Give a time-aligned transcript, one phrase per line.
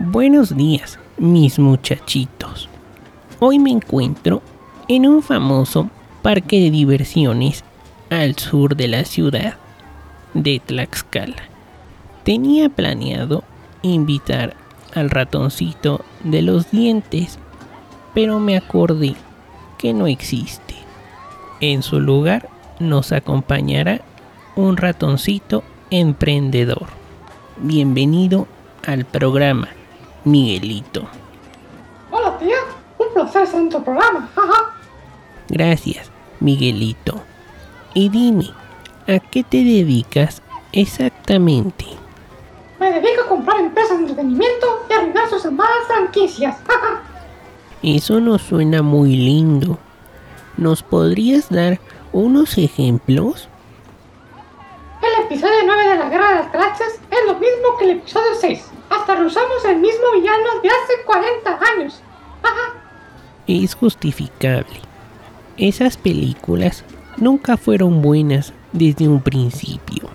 [0.00, 2.68] Buenos días, mis muchachitos.
[3.40, 4.42] Hoy me encuentro
[4.86, 5.90] en un famoso
[6.22, 7.64] parque de diversiones
[8.08, 9.56] al sur de la ciudad
[10.34, 11.42] de Tlaxcala.
[12.22, 13.42] Tenía planeado
[13.82, 14.54] invitar
[14.94, 17.40] al ratoncito de los dientes,
[18.14, 19.16] pero me acordé
[19.78, 20.76] que no existe.
[21.58, 24.02] En su lugar nos acompañará
[24.54, 26.86] un ratoncito emprendedor.
[27.56, 28.46] Bienvenido
[28.86, 29.68] al programa,
[30.24, 31.08] Miguelito.
[32.10, 32.56] Hola tía,
[32.98, 34.28] un placer estar en tu programa.
[35.48, 37.22] Gracias, Miguelito.
[37.94, 38.50] Y dime,
[39.06, 41.86] ¿a qué te dedicas exactamente?
[42.78, 46.56] Me dedico a comprar empresas de entretenimiento y arruinar sus amadas franquicias.
[47.82, 49.78] Eso no suena muy lindo.
[50.56, 51.78] ¿Nos podrías dar
[52.12, 53.48] unos ejemplos?
[55.00, 58.34] El episodio 9 de la Guerra de las Galaxias es lo mismo que el episodio
[58.40, 58.64] 6.
[59.08, 62.02] Hasta usamos el mismo villano de hace 40 años.
[63.46, 64.82] es justificable.
[65.56, 66.84] Esas películas
[67.16, 70.10] nunca fueron buenas desde un principio.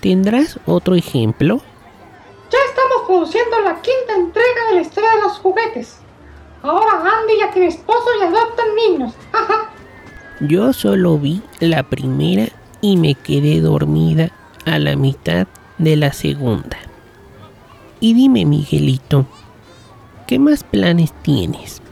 [0.00, 1.60] ¿Tendrás otro ejemplo?
[2.50, 5.98] Ya estamos produciendo la quinta entrega de la historia de los juguetes.
[6.62, 9.14] Ahora Andy ya tiene esposo y adoptan niños.
[10.40, 12.48] Yo solo vi la primera
[12.80, 14.32] y me quedé dormida
[14.66, 15.46] a la mitad
[15.78, 16.87] de la segunda.
[18.00, 19.26] Y dime, Miguelito,
[20.26, 21.82] ¿qué más planes tienes?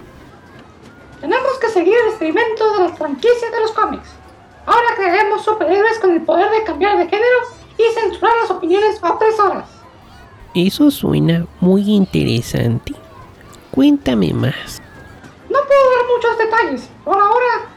[1.21, 4.09] Tenemos que seguir el experimento de las franquicias de los cómics.
[4.67, 7.39] Ahora crearemos superhéroes con el poder de cambiar de género
[7.77, 9.69] y censurar las opiniones opresoras.
[10.55, 12.95] Eso suena muy interesante.
[13.73, 14.81] Cuéntame más.
[15.51, 17.69] No puedo dar muchos detalles por ahora,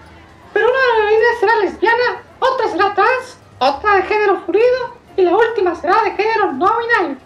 [0.54, 5.36] pero una de las será lesbiana, otra será trans, otra de género fluido y la
[5.36, 7.18] última será de género no binario.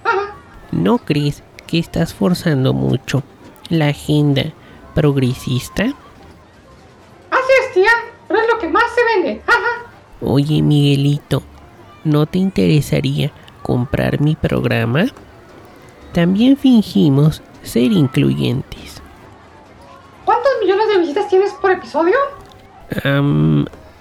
[0.83, 3.23] ¿No crees que estás forzando mucho
[3.69, 4.51] la agenda
[4.93, 5.83] progresista?
[5.83, 7.91] Así es, tía,
[8.27, 9.41] pero es lo que más se vende.
[10.19, 11.41] Oye, Miguelito,
[12.03, 15.05] ¿no te interesaría comprar mi programa?
[16.11, 19.01] También fingimos ser incluyentes.
[20.25, 22.17] ¿Cuántos millones de visitas tienes por episodio?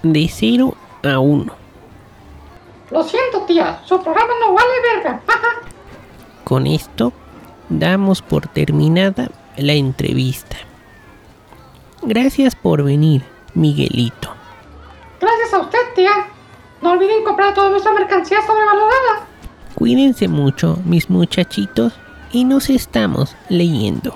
[0.03, 1.55] de 0 a 1.
[2.91, 5.21] Lo siento, tía, su programa no vale verga.
[6.53, 7.11] Con esto
[7.67, 10.55] damos por terminada la entrevista.
[12.03, 13.23] Gracias por venir,
[13.55, 14.29] Miguelito.
[15.19, 16.11] Gracias a usted, tía.
[16.79, 19.25] No olviden comprar toda nuestra mercancía sobrevalorada.
[19.73, 21.93] Cuídense mucho, mis muchachitos,
[22.31, 24.13] y nos estamos leyendo.